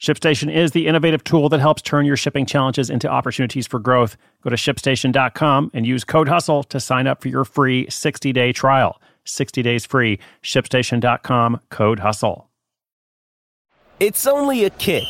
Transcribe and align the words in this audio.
ShipStation 0.00 0.52
is 0.54 0.70
the 0.70 0.86
innovative 0.86 1.24
tool 1.24 1.48
that 1.48 1.58
helps 1.58 1.82
turn 1.82 2.06
your 2.06 2.16
shipping 2.16 2.46
challenges 2.46 2.88
into 2.88 3.08
opportunities 3.08 3.66
for 3.66 3.80
growth. 3.80 4.16
Go 4.42 4.50
to 4.50 4.56
shipstation.com 4.56 5.72
and 5.74 5.84
use 5.84 6.04
code 6.04 6.28
HUSTLE 6.28 6.62
to 6.64 6.78
sign 6.78 7.08
up 7.08 7.20
for 7.20 7.28
your 7.28 7.44
free 7.44 7.88
60 7.90 8.32
day 8.32 8.52
trial. 8.52 9.00
60 9.24 9.60
days 9.62 9.84
free. 9.84 10.20
ShipStation.com, 10.42 11.60
code 11.70 11.98
HUSTLE. 11.98 12.48
It's 13.98 14.28
only 14.28 14.64
a 14.64 14.70
kick, 14.70 15.02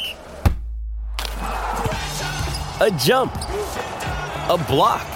a 2.81 2.91
jump, 2.99 3.35
a 3.35 4.65
block. 4.67 5.07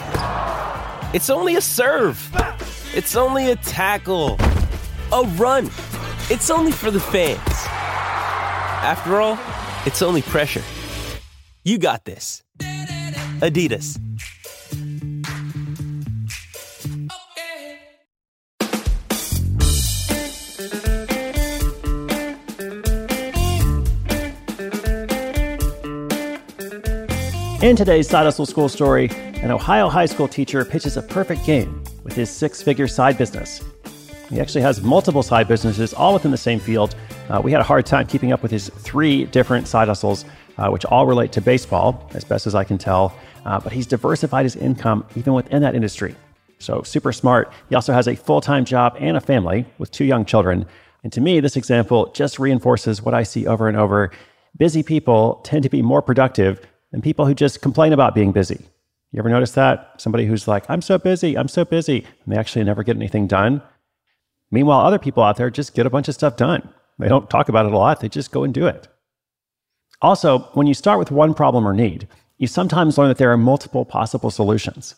It's 1.14 1.30
only 1.30 1.56
a 1.56 1.62
serve. 1.62 2.30
It's 2.94 3.16
only 3.16 3.50
a 3.50 3.56
tackle, 3.56 4.36
a 5.10 5.22
run. 5.36 5.70
It's 6.28 6.50
only 6.50 6.72
for 6.72 6.90
the 6.90 7.00
fans. 7.00 7.40
After 8.84 9.22
all, 9.22 9.38
it's 9.86 10.02
only 10.02 10.22
pressure. 10.22 10.62
You 11.64 11.78
got 11.78 12.04
this. 12.04 12.42
Adidas. 13.40 13.98
In 27.62 27.76
today's 27.76 28.08
Side 28.08 28.24
Hustle 28.24 28.44
School 28.44 28.68
story, 28.68 29.08
an 29.36 29.52
Ohio 29.52 29.88
high 29.88 30.06
school 30.06 30.26
teacher 30.26 30.64
pitches 30.64 30.96
a 30.96 31.02
perfect 31.02 31.46
game 31.46 31.84
with 32.02 32.14
his 32.14 32.28
six 32.28 32.60
figure 32.60 32.88
side 32.88 33.16
business. 33.16 33.62
He 34.30 34.40
actually 34.40 34.62
has 34.62 34.82
multiple 34.82 35.22
side 35.22 35.46
businesses, 35.46 35.94
all 35.94 36.12
within 36.14 36.32
the 36.32 36.36
same 36.36 36.58
field. 36.58 36.96
Uh, 37.28 37.40
we 37.42 37.52
had 37.52 37.60
a 37.60 37.64
hard 37.64 37.86
time 37.86 38.06
keeping 38.06 38.32
up 38.32 38.42
with 38.42 38.50
his 38.50 38.68
three 38.68 39.24
different 39.26 39.68
side 39.68 39.88
hustles, 39.88 40.24
uh, 40.58 40.68
which 40.68 40.84
all 40.84 41.06
relate 41.06 41.32
to 41.32 41.40
baseball, 41.40 42.08
as 42.14 42.24
best 42.24 42.46
as 42.46 42.54
I 42.54 42.64
can 42.64 42.78
tell. 42.78 43.16
Uh, 43.44 43.58
but 43.60 43.72
he's 43.72 43.86
diversified 43.86 44.44
his 44.44 44.56
income 44.56 45.04
even 45.16 45.32
within 45.32 45.62
that 45.62 45.74
industry. 45.74 46.14
So, 46.58 46.82
super 46.82 47.12
smart. 47.12 47.52
He 47.68 47.74
also 47.74 47.92
has 47.92 48.06
a 48.06 48.14
full 48.14 48.40
time 48.40 48.64
job 48.64 48.96
and 48.98 49.16
a 49.16 49.20
family 49.20 49.66
with 49.78 49.90
two 49.90 50.04
young 50.04 50.24
children. 50.24 50.66
And 51.02 51.12
to 51.12 51.20
me, 51.20 51.40
this 51.40 51.56
example 51.56 52.10
just 52.14 52.38
reinforces 52.38 53.02
what 53.02 53.14
I 53.14 53.24
see 53.24 53.46
over 53.46 53.68
and 53.68 53.76
over. 53.76 54.12
Busy 54.56 54.82
people 54.82 55.40
tend 55.44 55.64
to 55.64 55.68
be 55.68 55.82
more 55.82 56.02
productive 56.02 56.60
than 56.92 57.02
people 57.02 57.26
who 57.26 57.34
just 57.34 57.62
complain 57.62 57.92
about 57.92 58.14
being 58.14 58.30
busy. 58.32 58.64
You 59.10 59.18
ever 59.18 59.28
notice 59.28 59.52
that? 59.52 60.00
Somebody 60.00 60.26
who's 60.26 60.46
like, 60.46 60.64
I'm 60.68 60.80
so 60.80 60.98
busy, 60.98 61.36
I'm 61.36 61.48
so 61.48 61.64
busy, 61.64 62.06
and 62.24 62.32
they 62.32 62.38
actually 62.38 62.64
never 62.64 62.82
get 62.82 62.96
anything 62.96 63.26
done. 63.26 63.62
Meanwhile, 64.50 64.80
other 64.80 64.98
people 64.98 65.22
out 65.22 65.36
there 65.36 65.50
just 65.50 65.74
get 65.74 65.86
a 65.86 65.90
bunch 65.90 66.08
of 66.08 66.14
stuff 66.14 66.36
done. 66.36 66.68
They 66.98 67.08
don't 67.08 67.28
talk 67.30 67.48
about 67.48 67.66
it 67.66 67.72
a 67.72 67.78
lot, 67.78 68.00
they 68.00 68.08
just 68.08 68.30
go 68.30 68.44
and 68.44 68.54
do 68.54 68.66
it. 68.66 68.88
Also, 70.00 70.40
when 70.54 70.66
you 70.66 70.74
start 70.74 70.98
with 70.98 71.10
one 71.10 71.34
problem 71.34 71.66
or 71.66 71.72
need, 71.72 72.08
you 72.38 72.46
sometimes 72.46 72.98
learn 72.98 73.08
that 73.08 73.18
there 73.18 73.32
are 73.32 73.36
multiple 73.36 73.84
possible 73.84 74.30
solutions. 74.30 74.96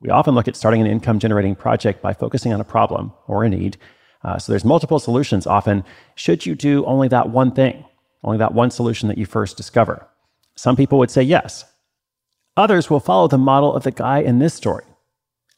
We 0.00 0.10
often 0.10 0.34
look 0.34 0.48
at 0.48 0.56
starting 0.56 0.80
an 0.80 0.86
income 0.86 1.18
generating 1.18 1.54
project 1.54 2.02
by 2.02 2.12
focusing 2.12 2.52
on 2.52 2.60
a 2.60 2.64
problem 2.64 3.12
or 3.26 3.44
a 3.44 3.48
need. 3.48 3.76
Uh, 4.22 4.38
so 4.38 4.52
there's 4.52 4.64
multiple 4.64 4.98
solutions 4.98 5.46
often. 5.46 5.84
Should 6.14 6.46
you 6.46 6.54
do 6.54 6.84
only 6.84 7.08
that 7.08 7.30
one 7.30 7.52
thing, 7.52 7.84
only 8.24 8.38
that 8.38 8.54
one 8.54 8.70
solution 8.70 9.08
that 9.08 9.18
you 9.18 9.26
first 9.26 9.56
discover? 9.56 10.06
Some 10.54 10.76
people 10.76 10.98
would 10.98 11.10
say 11.10 11.22
yes. 11.22 11.64
Others 12.56 12.88
will 12.88 13.00
follow 13.00 13.28
the 13.28 13.38
model 13.38 13.74
of 13.74 13.84
the 13.84 13.90
guy 13.90 14.20
in 14.20 14.38
this 14.38 14.54
story. 14.54 14.84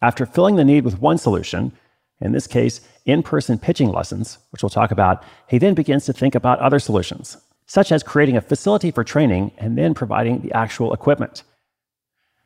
After 0.02 0.26
filling 0.26 0.56
the 0.56 0.64
need 0.64 0.84
with 0.84 1.00
one 1.00 1.18
solution, 1.18 1.72
in 2.20 2.32
this 2.32 2.46
case, 2.46 2.80
in 3.04 3.22
person 3.22 3.58
pitching 3.58 3.90
lessons, 3.90 4.38
which 4.50 4.62
we'll 4.62 4.70
talk 4.70 4.90
about, 4.90 5.22
he 5.48 5.58
then 5.58 5.74
begins 5.74 6.04
to 6.06 6.12
think 6.12 6.34
about 6.34 6.58
other 6.58 6.78
solutions, 6.78 7.36
such 7.66 7.92
as 7.92 8.02
creating 8.02 8.36
a 8.36 8.40
facility 8.40 8.90
for 8.90 9.04
training 9.04 9.52
and 9.58 9.78
then 9.78 9.94
providing 9.94 10.40
the 10.40 10.52
actual 10.52 10.92
equipment. 10.92 11.42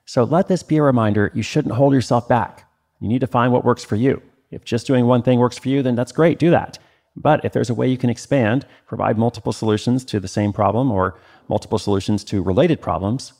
So 0.04 0.24
let 0.24 0.48
this 0.48 0.62
be 0.62 0.76
a 0.76 0.82
reminder 0.82 1.30
you 1.34 1.42
shouldn't 1.42 1.74
hold 1.74 1.94
yourself 1.94 2.28
back. 2.28 2.68
You 3.00 3.08
need 3.08 3.20
to 3.20 3.26
find 3.26 3.52
what 3.52 3.64
works 3.64 3.84
for 3.84 3.96
you. 3.96 4.20
If 4.50 4.64
just 4.64 4.86
doing 4.86 5.06
one 5.06 5.22
thing 5.22 5.38
works 5.38 5.56
for 5.56 5.70
you, 5.70 5.82
then 5.82 5.94
that's 5.94 6.12
great, 6.12 6.38
do 6.38 6.50
that. 6.50 6.78
But 7.16 7.44
if 7.44 7.52
there's 7.52 7.70
a 7.70 7.74
way 7.74 7.88
you 7.88 7.98
can 7.98 8.10
expand, 8.10 8.66
provide 8.86 9.18
multiple 9.18 9.52
solutions 9.52 10.04
to 10.06 10.20
the 10.20 10.28
same 10.28 10.52
problem 10.52 10.90
or 10.90 11.18
multiple 11.48 11.78
solutions 11.78 12.24
to 12.24 12.42
related 12.42 12.80
problems, 12.80 13.32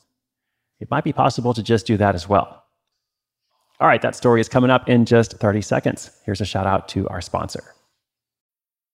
it 0.79 0.89
might 0.89 1.03
be 1.03 1.13
possible 1.13 1.53
to 1.53 1.63
just 1.63 1.85
do 1.85 1.97
that 1.97 2.15
as 2.15 2.27
well. 2.27 2.62
All 3.79 3.87
right, 3.87 4.01
that 4.01 4.15
story 4.15 4.39
is 4.39 4.47
coming 4.47 4.69
up 4.69 4.87
in 4.87 5.05
just 5.05 5.33
30 5.39 5.61
seconds. 5.61 6.11
Here's 6.25 6.41
a 6.41 6.45
shout 6.45 6.67
out 6.67 6.87
to 6.89 7.07
our 7.09 7.21
sponsor. 7.21 7.73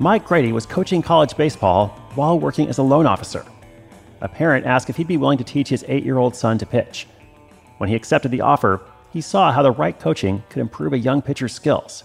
Mike 0.00 0.24
Grady 0.24 0.50
was 0.50 0.66
coaching 0.66 1.00
college 1.00 1.36
baseball 1.36 1.88
while 2.16 2.40
working 2.40 2.68
as 2.68 2.78
a 2.78 2.82
loan 2.82 3.06
officer. 3.06 3.46
A 4.20 4.28
parent 4.28 4.66
asked 4.66 4.90
if 4.90 4.96
he'd 4.96 5.06
be 5.06 5.16
willing 5.16 5.38
to 5.38 5.44
teach 5.44 5.68
his 5.68 5.84
eight 5.86 6.02
year 6.02 6.18
old 6.18 6.34
son 6.34 6.58
to 6.58 6.66
pitch. 6.66 7.06
When 7.76 7.88
he 7.88 7.94
accepted 7.94 8.32
the 8.32 8.40
offer, 8.40 8.80
he 9.12 9.20
saw 9.20 9.52
how 9.52 9.62
the 9.62 9.70
right 9.70 9.96
coaching 9.96 10.42
could 10.48 10.60
improve 10.60 10.92
a 10.92 10.98
young 10.98 11.22
pitcher's 11.22 11.54
skills 11.54 12.02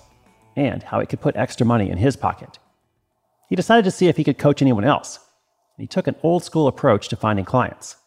and 0.55 0.83
how 0.83 0.99
it 0.99 1.09
could 1.09 1.21
put 1.21 1.35
extra 1.35 1.65
money 1.65 1.89
in 1.89 1.97
his 1.97 2.15
pocket. 2.15 2.59
He 3.49 3.55
decided 3.55 3.85
to 3.85 3.91
see 3.91 4.07
if 4.07 4.17
he 4.17 4.23
could 4.23 4.37
coach 4.37 4.61
anyone 4.61 4.83
else. 4.83 5.19
He 5.77 5.87
took 5.87 6.07
an 6.07 6.15
old 6.23 6.43
school 6.43 6.67
approach 6.67 7.07
to 7.09 7.15
finding 7.15 7.45
clients. 7.45 7.97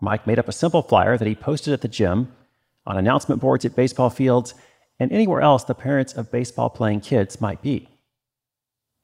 Mike 0.00 0.26
made 0.26 0.38
up 0.38 0.48
a 0.48 0.52
simple 0.52 0.82
flyer 0.82 1.16
that 1.16 1.28
he 1.28 1.34
posted 1.34 1.72
at 1.72 1.80
the 1.80 1.88
gym, 1.88 2.32
on 2.86 2.98
announcement 2.98 3.40
boards 3.40 3.64
at 3.64 3.76
baseball 3.76 4.10
fields, 4.10 4.54
and 4.98 5.10
anywhere 5.12 5.40
else 5.40 5.64
the 5.64 5.74
parents 5.74 6.12
of 6.12 6.30
baseball 6.30 6.70
playing 6.70 7.00
kids 7.00 7.40
might 7.40 7.62
be. 7.62 7.88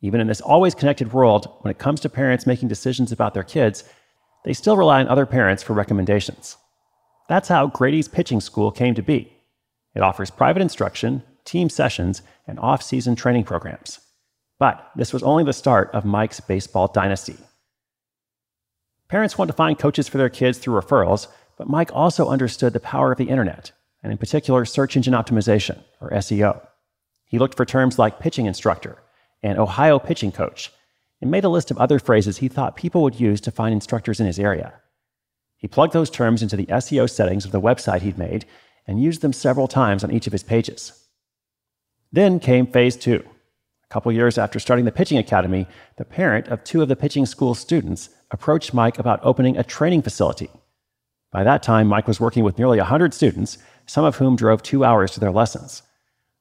Even 0.02 0.20
in 0.20 0.26
this 0.26 0.40
always 0.40 0.74
connected 0.74 1.12
world, 1.12 1.50
when 1.60 1.70
it 1.70 1.78
comes 1.78 2.00
to 2.00 2.08
parents 2.08 2.46
making 2.46 2.68
decisions 2.68 3.12
about 3.12 3.34
their 3.34 3.42
kids, 3.42 3.84
they 4.44 4.52
still 4.52 4.76
rely 4.76 5.00
on 5.00 5.08
other 5.08 5.26
parents 5.26 5.62
for 5.62 5.74
recommendations. 5.74 6.56
That's 7.28 7.48
how 7.48 7.66
Grady's 7.66 8.08
pitching 8.08 8.40
school 8.40 8.70
came 8.70 8.94
to 8.94 9.02
be. 9.02 9.32
It 9.94 10.02
offers 10.02 10.30
private 10.30 10.62
instruction, 10.62 11.22
team 11.44 11.68
sessions, 11.68 12.22
and 12.46 12.58
off 12.58 12.82
season 12.82 13.16
training 13.16 13.44
programs. 13.44 14.00
But 14.58 14.90
this 14.96 15.12
was 15.12 15.22
only 15.22 15.44
the 15.44 15.52
start 15.52 15.90
of 15.92 16.04
Mike's 16.04 16.40
baseball 16.40 16.88
dynasty. 16.88 17.36
Parents 19.08 19.36
want 19.36 19.48
to 19.48 19.56
find 19.56 19.78
coaches 19.78 20.08
for 20.08 20.18
their 20.18 20.28
kids 20.28 20.58
through 20.58 20.80
referrals, 20.80 21.26
but 21.56 21.68
Mike 21.68 21.90
also 21.92 22.28
understood 22.28 22.72
the 22.72 22.80
power 22.80 23.12
of 23.12 23.18
the 23.18 23.28
internet, 23.28 23.72
and 24.02 24.12
in 24.12 24.18
particular, 24.18 24.64
search 24.64 24.96
engine 24.96 25.14
optimization, 25.14 25.82
or 26.00 26.10
SEO. 26.10 26.60
He 27.24 27.38
looked 27.38 27.56
for 27.56 27.64
terms 27.64 27.98
like 27.98 28.20
pitching 28.20 28.46
instructor 28.46 28.98
and 29.42 29.58
Ohio 29.58 29.98
pitching 29.98 30.32
coach, 30.32 30.70
and 31.20 31.30
made 31.30 31.44
a 31.44 31.48
list 31.48 31.70
of 31.70 31.78
other 31.78 31.98
phrases 31.98 32.38
he 32.38 32.48
thought 32.48 32.76
people 32.76 33.02
would 33.02 33.20
use 33.20 33.40
to 33.42 33.50
find 33.50 33.72
instructors 33.72 34.20
in 34.20 34.26
his 34.26 34.38
area. 34.38 34.74
He 35.56 35.68
plugged 35.68 35.92
those 35.92 36.10
terms 36.10 36.42
into 36.42 36.56
the 36.56 36.66
SEO 36.66 37.08
settings 37.08 37.44
of 37.44 37.52
the 37.52 37.60
website 37.60 38.02
he'd 38.02 38.18
made 38.18 38.46
and 38.86 39.02
used 39.02 39.20
them 39.20 39.32
several 39.32 39.68
times 39.68 40.02
on 40.02 40.10
each 40.10 40.26
of 40.26 40.32
his 40.32 40.42
pages. 40.42 40.92
Then 42.12 42.40
came 42.40 42.66
phase 42.66 42.96
two. 42.96 43.24
A 43.84 43.88
couple 43.92 44.10
years 44.10 44.36
after 44.38 44.58
starting 44.58 44.84
the 44.84 44.92
Pitching 44.92 45.18
Academy, 45.18 45.66
the 45.96 46.04
parent 46.04 46.48
of 46.48 46.64
two 46.64 46.82
of 46.82 46.88
the 46.88 46.96
pitching 46.96 47.26
school 47.26 47.54
students 47.54 48.10
approached 48.30 48.74
Mike 48.74 48.98
about 48.98 49.20
opening 49.22 49.56
a 49.56 49.64
training 49.64 50.02
facility. 50.02 50.50
By 51.30 51.44
that 51.44 51.62
time, 51.62 51.86
Mike 51.86 52.08
was 52.08 52.20
working 52.20 52.42
with 52.42 52.58
nearly 52.58 52.78
100 52.78 53.14
students, 53.14 53.58
some 53.86 54.04
of 54.04 54.16
whom 54.16 54.34
drove 54.34 54.62
two 54.62 54.84
hours 54.84 55.12
to 55.12 55.20
their 55.20 55.30
lessons. 55.30 55.82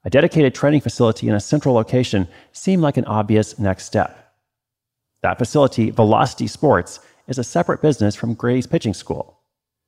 A 0.03 0.09
dedicated 0.09 0.55
training 0.55 0.81
facility 0.81 1.27
in 1.27 1.35
a 1.35 1.39
central 1.39 1.75
location 1.75 2.27
seemed 2.51 2.81
like 2.81 2.97
an 2.97 3.05
obvious 3.05 3.59
next 3.59 3.85
step. 3.85 4.33
That 5.21 5.37
facility, 5.37 5.91
Velocity 5.91 6.47
Sports, 6.47 6.99
is 7.27 7.37
a 7.37 7.43
separate 7.43 7.81
business 7.81 8.15
from 8.15 8.33
Grady's 8.33 8.65
pitching 8.65 8.93
school. 8.93 9.39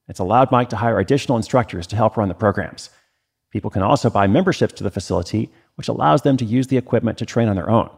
It's 0.08 0.20
allowed 0.20 0.52
Mike 0.52 0.70
to 0.70 0.76
hire 0.76 1.00
additional 1.00 1.38
instructors 1.38 1.88
to 1.88 1.96
help 1.96 2.18
run 2.18 2.28
the 2.28 2.36
programs. 2.36 2.90
People 3.52 3.70
can 3.70 3.82
also 3.82 4.10
buy 4.10 4.28
memberships 4.28 4.74
to 4.74 4.84
the 4.84 4.92
facility, 4.92 5.50
which 5.76 5.88
allows 5.88 6.22
them 6.22 6.38
to 6.38 6.46
use 6.46 6.68
the 6.68 6.78
equipment 6.78 7.18
to 7.18 7.26
train 7.26 7.48
on 7.48 7.56
their 7.56 7.70
own. 7.70 7.90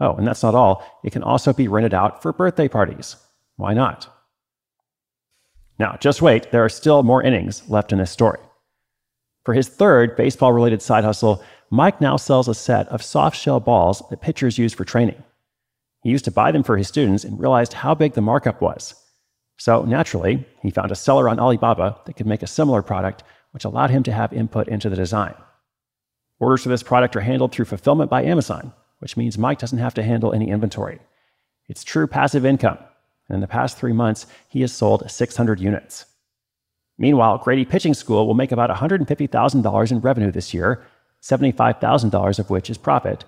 Oh, 0.00 0.14
and 0.14 0.26
that's 0.26 0.42
not 0.42 0.54
all. 0.54 0.84
It 1.02 1.12
can 1.12 1.22
also 1.22 1.52
be 1.52 1.68
rented 1.68 1.94
out 1.94 2.22
for 2.22 2.32
birthday 2.32 2.68
parties. 2.68 3.16
Why 3.56 3.72
not? 3.72 4.08
Now, 5.78 5.96
just 6.00 6.22
wait, 6.22 6.50
there 6.50 6.64
are 6.64 6.70
still 6.70 7.02
more 7.02 7.22
innings 7.22 7.68
left 7.68 7.92
in 7.92 7.98
this 7.98 8.10
story. 8.10 8.40
For 9.44 9.54
his 9.54 9.68
third 9.68 10.16
baseball 10.16 10.52
related 10.52 10.82
side 10.82 11.04
hustle, 11.04 11.42
Mike 11.70 12.00
now 12.00 12.16
sells 12.16 12.48
a 12.48 12.54
set 12.54 12.88
of 12.88 13.02
soft 13.02 13.36
shell 13.36 13.60
balls 13.60 14.02
that 14.10 14.20
pitchers 14.20 14.58
use 14.58 14.74
for 14.74 14.84
training. 14.84 15.22
He 16.02 16.10
used 16.10 16.24
to 16.26 16.30
buy 16.30 16.52
them 16.52 16.62
for 16.62 16.76
his 16.76 16.88
students 16.88 17.24
and 17.24 17.38
realized 17.38 17.72
how 17.72 17.94
big 17.94 18.14
the 18.14 18.20
markup 18.20 18.60
was. 18.60 18.94
So, 19.58 19.82
naturally, 19.82 20.44
he 20.62 20.70
found 20.70 20.92
a 20.92 20.96
seller 20.96 21.28
on 21.28 21.40
Alibaba 21.40 21.98
that 22.04 22.14
could 22.14 22.26
make 22.26 22.42
a 22.42 22.46
similar 22.46 22.82
product, 22.82 23.24
which 23.52 23.64
allowed 23.64 23.90
him 23.90 24.02
to 24.04 24.12
have 24.12 24.32
input 24.32 24.68
into 24.68 24.90
the 24.90 24.96
design. 24.96 25.34
Orders 26.38 26.62
for 26.62 26.68
this 26.68 26.82
product 26.82 27.16
are 27.16 27.20
handled 27.20 27.52
through 27.52 27.64
fulfillment 27.64 28.10
by 28.10 28.22
Amazon, 28.22 28.72
which 28.98 29.16
means 29.16 29.38
Mike 29.38 29.58
doesn't 29.58 29.78
have 29.78 29.94
to 29.94 30.02
handle 30.02 30.32
any 30.32 30.50
inventory. 30.50 31.00
It's 31.68 31.84
true 31.84 32.06
passive 32.06 32.44
income, 32.44 32.78
and 33.28 33.36
in 33.36 33.40
the 33.40 33.46
past 33.46 33.78
three 33.78 33.92
months, 33.92 34.26
he 34.48 34.60
has 34.60 34.72
sold 34.72 35.10
600 35.10 35.60
units. 35.60 36.06
Meanwhile, 36.98 37.38
Grady 37.38 37.64
Pitching 37.64 37.94
School 37.94 38.26
will 38.26 38.34
make 38.34 38.52
about 38.52 38.70
$150,000 38.70 39.90
in 39.90 40.00
revenue 40.00 40.30
this 40.30 40.54
year, 40.54 40.84
$75,000 41.22 42.38
of 42.38 42.50
which 42.50 42.70
is 42.70 42.78
profit, 42.78 43.24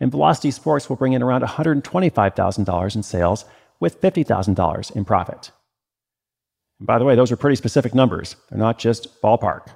and 0.00 0.10
Velocity 0.10 0.50
Sports 0.50 0.88
will 0.88 0.96
bring 0.96 1.12
in 1.14 1.22
around 1.22 1.42
$125,000 1.42 2.96
in 2.96 3.02
sales 3.02 3.44
with 3.80 4.00
$50,000 4.00 4.96
in 4.96 5.04
profit. 5.04 5.50
And 6.78 6.86
by 6.86 6.98
the 6.98 7.04
way, 7.04 7.14
those 7.14 7.32
are 7.32 7.36
pretty 7.36 7.56
specific 7.56 7.94
numbers. 7.94 8.36
They're 8.50 8.58
not 8.58 8.78
just 8.78 9.22
ballpark. 9.22 9.68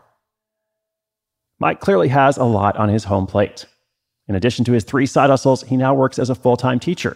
Mike 1.61 1.79
clearly 1.79 2.09
has 2.09 2.39
a 2.39 2.45
lot 2.45 2.77
on 2.77 2.89
his 2.89 3.05
home 3.05 3.27
plate. 3.27 3.67
In 4.27 4.35
addition 4.35 4.65
to 4.65 4.73
his 4.73 4.85
three 4.85 5.07
side 5.07 5.29
hustles, 5.29 5.62
he 5.65 5.77
now 5.77 5.95
works 5.95 6.19
as 6.19 6.31
a 6.31 6.35
full 6.35 6.57
time 6.57 6.81
teacher, 6.81 7.12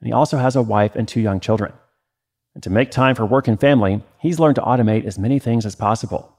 and 0.00 0.06
he 0.06 0.12
also 0.12 0.36
has 0.36 0.54
a 0.54 0.62
wife 0.62 0.94
and 0.94 1.08
two 1.08 1.20
young 1.20 1.40
children. 1.40 1.72
And 2.54 2.62
to 2.62 2.70
make 2.70 2.90
time 2.90 3.14
for 3.14 3.24
work 3.24 3.48
and 3.48 3.58
family, 3.58 4.02
he's 4.18 4.38
learned 4.38 4.56
to 4.56 4.62
automate 4.62 5.06
as 5.06 5.18
many 5.18 5.38
things 5.38 5.64
as 5.64 5.74
possible. 5.74 6.36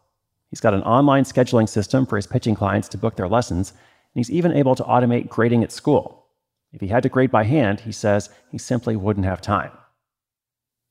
He's 0.49 0.61
got 0.61 0.73
an 0.73 0.83
online 0.83 1.23
scheduling 1.23 1.67
system 1.67 2.05
for 2.05 2.17
his 2.17 2.27
pitching 2.27 2.55
clients 2.55 2.87
to 2.89 2.97
book 2.97 3.15
their 3.15 3.27
lessons, 3.27 3.71
and 3.71 4.19
he's 4.19 4.31
even 4.31 4.53
able 4.53 4.75
to 4.75 4.83
automate 4.83 5.29
grading 5.29 5.63
at 5.63 5.71
school. 5.71 6.25
If 6.71 6.81
he 6.81 6.87
had 6.87 7.03
to 7.03 7.09
grade 7.09 7.31
by 7.31 7.45
hand, 7.45 7.81
he 7.81 7.91
says 7.91 8.29
he 8.51 8.57
simply 8.57 8.95
wouldn't 8.95 9.25
have 9.25 9.41
time. 9.41 9.71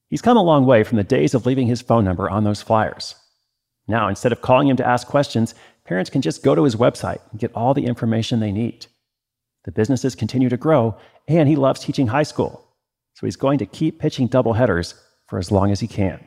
He's 0.08 0.22
come 0.22 0.36
a 0.36 0.42
long 0.42 0.64
way 0.64 0.82
from 0.82 0.96
the 0.96 1.04
days 1.04 1.34
of 1.34 1.46
leaving 1.46 1.66
his 1.66 1.82
phone 1.82 2.04
number 2.04 2.28
on 2.28 2.44
those 2.44 2.62
flyers. 2.62 3.14
Now, 3.86 4.08
instead 4.08 4.32
of 4.32 4.42
calling 4.42 4.68
him 4.68 4.76
to 4.76 4.86
ask 4.86 5.06
questions, 5.06 5.54
parents 5.88 6.10
can 6.10 6.20
just 6.20 6.42
go 6.42 6.54
to 6.54 6.64
his 6.64 6.76
website 6.76 7.18
and 7.30 7.40
get 7.40 7.50
all 7.54 7.72
the 7.72 7.86
information 7.86 8.40
they 8.40 8.52
need. 8.52 8.86
The 9.64 9.72
businesses 9.72 10.14
continue 10.14 10.50
to 10.50 10.56
grow, 10.58 10.94
and 11.26 11.48
he 11.48 11.56
loves 11.56 11.80
teaching 11.80 12.08
high 12.08 12.24
school. 12.24 12.62
So 13.14 13.26
he's 13.26 13.36
going 13.36 13.58
to 13.58 13.64
keep 13.64 13.98
pitching 13.98 14.26
double 14.26 14.52
headers 14.52 14.94
for 15.28 15.38
as 15.38 15.50
long 15.50 15.70
as 15.70 15.80
he 15.80 15.88
can. 15.88 16.22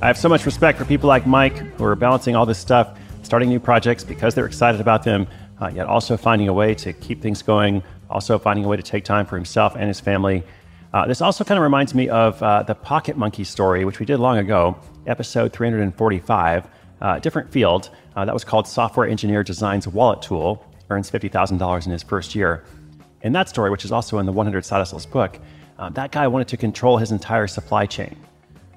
I 0.00 0.06
have 0.06 0.18
so 0.18 0.28
much 0.28 0.44
respect 0.44 0.78
for 0.78 0.84
people 0.84 1.08
like 1.08 1.26
Mike 1.26 1.56
who 1.56 1.84
are 1.84 1.96
balancing 1.96 2.36
all 2.36 2.44
this 2.44 2.58
stuff, 2.58 2.98
starting 3.22 3.48
new 3.48 3.60
projects 3.60 4.04
because 4.04 4.34
they're 4.34 4.46
excited 4.46 4.78
about 4.78 5.04
them, 5.04 5.26
uh, 5.58 5.70
yet 5.74 5.86
also 5.86 6.18
finding 6.18 6.48
a 6.48 6.52
way 6.52 6.74
to 6.74 6.92
keep 6.92 7.22
things 7.22 7.40
going, 7.40 7.82
also 8.10 8.38
finding 8.38 8.64
a 8.64 8.68
way 8.68 8.76
to 8.76 8.82
take 8.82 9.04
time 9.04 9.26
for 9.26 9.36
himself 9.36 9.74
and 9.76 9.88
his 9.88 10.00
family. 10.00 10.44
Uh, 10.92 11.06
this 11.06 11.20
also 11.20 11.44
kind 11.44 11.58
of 11.58 11.62
reminds 11.62 11.94
me 11.94 12.08
of 12.08 12.42
uh, 12.42 12.62
the 12.62 12.74
Pocket 12.74 13.16
Monkey 13.16 13.44
story, 13.44 13.84
which 13.84 14.00
we 14.00 14.06
did 14.06 14.18
long 14.18 14.38
ago, 14.38 14.76
episode 15.06 15.52
345, 15.52 16.66
uh, 17.00 17.18
different 17.18 17.52
field. 17.52 17.90
Uh, 18.16 18.24
that 18.24 18.32
was 18.32 18.44
called 18.44 18.66
Software 18.66 19.06
Engineer 19.06 19.42
Designs 19.42 19.86
Wallet 19.86 20.22
Tool, 20.22 20.64
earns 20.90 21.10
$50,000 21.10 21.86
in 21.86 21.92
his 21.92 22.02
first 22.02 22.34
year. 22.34 22.64
In 23.22 23.32
that 23.32 23.48
story, 23.48 23.70
which 23.70 23.84
is 23.84 23.92
also 23.92 24.18
in 24.18 24.26
the 24.26 24.32
100 24.32 24.64
Side 24.64 24.86
book, 25.10 25.38
uh, 25.78 25.90
that 25.90 26.10
guy 26.10 26.26
wanted 26.26 26.48
to 26.48 26.56
control 26.56 26.96
his 26.96 27.12
entire 27.12 27.46
supply 27.46 27.86
chain. 27.86 28.16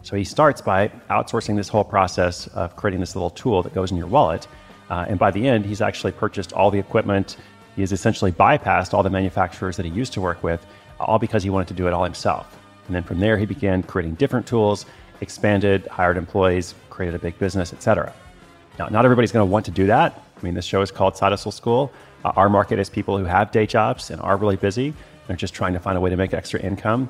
So 0.04 0.16
he 0.16 0.24
starts 0.24 0.62
by 0.62 0.90
outsourcing 1.10 1.56
this 1.56 1.70
whole 1.70 1.84
process 1.84 2.48
of 2.48 2.76
creating 2.76 3.00
this 3.00 3.16
little 3.16 3.30
tool 3.30 3.62
that 3.64 3.74
goes 3.74 3.92
in 3.92 3.98
your 3.98 4.08
wallet. 4.08 4.48
Uh, 4.90 5.06
and 5.08 5.18
by 5.18 5.32
the 5.32 5.48
end, 5.48 5.66
he's 5.66 5.82
actually 5.82 6.12
purchased 6.12 6.54
all 6.54 6.72
the 6.72 6.80
equipment. 6.80 7.38
He 7.82 7.84
has 7.84 7.92
essentially 7.92 8.32
bypassed 8.32 8.94
all 8.94 9.02
the 9.02 9.10
manufacturers 9.10 9.76
that 9.76 9.88
he 9.88 9.92
used 9.92 10.14
to 10.14 10.22
work 10.22 10.44
with, 10.44 10.64
all 11.00 11.18
because 11.18 11.42
he 11.42 11.50
wanted 11.50 11.68
to 11.70 11.74
do 11.74 11.88
it 11.88 11.94
all 11.94 12.04
himself. 12.04 12.56
And 12.86 12.96
then 12.96 13.02
from 13.02 13.20
there, 13.20 13.40
he 13.40 13.48
began 13.48 13.82
creating 13.82 14.14
different 14.22 14.46
tools, 14.46 14.86
expanded, 15.20 15.88
hired 15.88 16.16
employees, 16.16 16.76
created 16.92 17.16
a 17.16 17.18
big 17.18 17.40
business, 17.40 17.74
etc. 17.74 18.14
Now, 18.78 18.86
not 18.90 19.04
everybody's 19.04 19.32
going 19.32 19.48
to 19.48 19.52
want 19.52 19.66
to 19.66 19.72
do 19.72 19.88
that. 19.88 20.24
I 20.38 20.44
mean, 20.44 20.54
this 20.54 20.64
show 20.64 20.84
is 20.84 20.92
called 20.92 21.18
Side 21.18 21.32
Hustle 21.32 21.52
School. 21.52 21.92
Uh, 22.24 22.34
our 22.36 22.50
market 22.50 22.78
is 22.78 22.88
people 22.88 23.18
who 23.18 23.26
have 23.26 23.52
day 23.52 23.66
jobs 23.66 24.12
and 24.12 24.22
are 24.22 24.38
really 24.38 24.58
busy. 24.58 24.94
They're 25.26 25.36
just 25.36 25.56
trying 25.56 25.74
to 25.74 25.80
find 25.80 25.98
a 25.98 26.02
way 26.02 26.12
to 26.12 26.18
make 26.18 26.36
extra 26.36 26.60
income. 26.60 27.10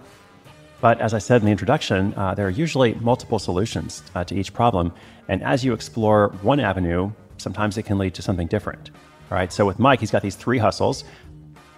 But 0.80 1.02
as 1.02 1.14
I 1.14 1.20
said 1.20 1.42
in 1.42 1.48
the 1.48 1.52
introduction, 1.52 2.14
uh, 2.16 2.34
there 2.34 2.48
are 2.48 2.50
usually 2.50 2.94
multiple 2.94 3.40
solutions 3.40 4.04
uh, 4.16 4.24
to 4.24 4.36
each 4.36 4.54
problem. 4.54 4.94
And 5.28 5.44
as 5.44 5.66
you 5.66 5.74
explore 5.74 6.30
one 6.42 6.62
avenue, 6.62 7.12
sometimes 7.40 7.78
it 7.78 7.84
can 7.84 7.98
lead 7.98 8.14
to 8.14 8.22
something 8.22 8.48
different. 8.48 8.90
All 9.32 9.38
right. 9.38 9.52
So 9.52 9.66
with 9.66 9.80
Mike, 9.80 10.02
he's 10.02 10.12
got 10.12 10.22
these 10.22 10.36
three 10.36 10.58
hustles, 10.58 11.06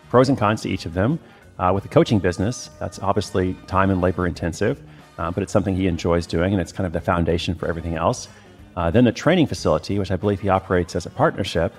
pros 0.10 0.28
and 0.28 0.38
cons 0.38 0.62
to 0.64 0.70
each 0.70 0.88
of 0.88 0.96
them. 0.96 1.20
Uh, 1.60 1.72
with 1.72 1.84
the 1.84 1.90
coaching 1.90 2.18
business, 2.18 2.72
that's 2.80 2.98
obviously 2.98 3.54
time 3.68 3.92
and 3.92 4.02
labor 4.02 4.26
intensive, 4.26 4.82
uh, 5.20 5.30
but 5.30 5.44
it's 5.44 5.54
something 5.54 5.76
he 5.76 5.86
enjoys 5.86 6.26
doing, 6.26 6.52
and 6.52 6.60
it's 6.60 6.72
kind 6.72 6.88
of 6.88 6.94
the 6.94 7.00
foundation 7.00 7.54
for 7.54 7.68
everything 7.68 7.96
else. 7.96 8.28
Uh, 8.76 8.90
then 8.90 9.04
the 9.04 9.12
training 9.12 9.46
facility, 9.46 10.00
which 10.00 10.10
I 10.10 10.16
believe 10.16 10.40
he 10.40 10.50
operates 10.50 10.96
as 10.96 11.06
a 11.06 11.12
partnership, 11.12 11.75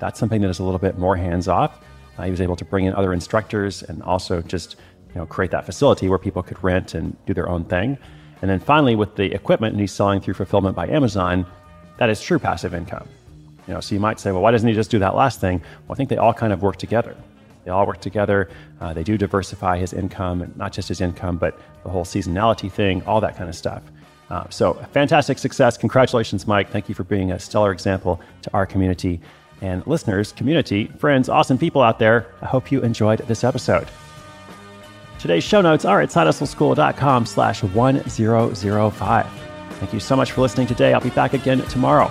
that's 0.00 0.18
something 0.18 0.40
that 0.40 0.50
is 0.50 0.58
a 0.58 0.64
little 0.64 0.80
bit 0.80 0.98
more 0.98 1.14
hands 1.14 1.46
off. 1.46 1.84
Uh, 2.18 2.24
he 2.24 2.32
was 2.32 2.40
able 2.40 2.56
to 2.56 2.64
bring 2.64 2.86
in 2.86 2.94
other 2.94 3.12
instructors 3.12 3.84
and 3.84 4.02
also 4.02 4.42
just 4.42 4.74
you 5.14 5.20
know, 5.20 5.26
create 5.26 5.52
that 5.52 5.64
facility 5.64 6.08
where 6.08 6.18
people 6.18 6.42
could 6.42 6.60
rent 6.64 6.94
and 6.94 7.16
do 7.26 7.32
their 7.32 7.48
own 7.48 7.64
thing. 7.66 7.96
And 8.40 8.50
then 8.50 8.58
finally, 8.58 8.96
with 8.96 9.14
the 9.14 9.32
equipment 9.32 9.72
and 9.72 9.80
he's 9.80 9.92
selling 9.92 10.20
through 10.20 10.34
fulfillment 10.34 10.74
by 10.74 10.88
Amazon, 10.88 11.46
that 11.98 12.10
is 12.10 12.20
true 12.20 12.40
passive 12.40 12.74
income. 12.74 13.06
You 13.66 13.74
know, 13.74 13.80
so 13.80 13.94
you 13.94 14.00
might 14.00 14.18
say, 14.18 14.32
well, 14.32 14.42
why 14.42 14.50
doesn't 14.50 14.68
he 14.68 14.74
just 14.74 14.90
do 14.90 14.98
that 14.98 15.14
last 15.14 15.40
thing? 15.40 15.60
Well, 15.86 15.94
I 15.94 15.96
think 15.96 16.08
they 16.08 16.16
all 16.16 16.34
kind 16.34 16.52
of 16.52 16.62
work 16.62 16.76
together. 16.76 17.16
They 17.64 17.70
all 17.70 17.86
work 17.86 18.00
together. 18.00 18.50
Uh, 18.80 18.92
they 18.92 19.04
do 19.04 19.16
diversify 19.16 19.78
his 19.78 19.92
income, 19.92 20.52
not 20.56 20.72
just 20.72 20.88
his 20.88 21.00
income, 21.00 21.36
but 21.36 21.58
the 21.84 21.90
whole 21.90 22.04
seasonality 22.04 22.70
thing, 22.70 23.02
all 23.04 23.20
that 23.20 23.36
kind 23.36 23.48
of 23.48 23.54
stuff. 23.54 23.82
Uh, 24.30 24.44
so, 24.48 24.74
fantastic 24.92 25.38
success. 25.38 25.76
Congratulations, 25.76 26.46
Mike. 26.46 26.70
Thank 26.70 26.88
you 26.88 26.94
for 26.94 27.04
being 27.04 27.32
a 27.32 27.38
stellar 27.38 27.70
example 27.70 28.20
to 28.42 28.50
our 28.54 28.66
community 28.66 29.20
and 29.60 29.86
listeners, 29.86 30.32
community, 30.32 30.86
friends, 30.98 31.28
awesome 31.28 31.56
people 31.56 31.82
out 31.82 31.98
there. 31.98 32.26
I 32.40 32.46
hope 32.46 32.72
you 32.72 32.80
enjoyed 32.82 33.20
this 33.20 33.44
episode. 33.44 33.86
Today's 35.20 35.44
show 35.44 35.60
notes 35.60 35.84
are 35.84 36.00
at 36.00 36.08
sidehustleschool.com 36.08 37.26
slash 37.26 37.62
1005. 37.62 39.26
Thank 39.70 39.92
you 39.92 40.00
so 40.00 40.16
much 40.16 40.32
for 40.32 40.40
listening 40.40 40.66
today. 40.66 40.92
I'll 40.92 41.00
be 41.00 41.10
back 41.10 41.32
again 41.32 41.60
tomorrow. 41.66 42.10